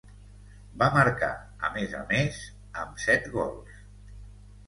[0.83, 1.27] Va marcar,
[1.67, 2.39] a més a més
[2.85, 3.77] amb set gols.